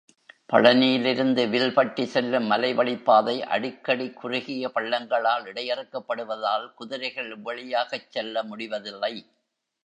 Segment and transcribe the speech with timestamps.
[0.49, 9.13] பழனியிலிருந்து வில்பட்டி செல்லும் மலைவழிப் பாதை அடிக்கடி குறுகிய பள்ளங்களால் இடையறுக்கப்படுவதால், குதிரைகள் இவ்வழியாகச் செல்ல முடிவதில்லை.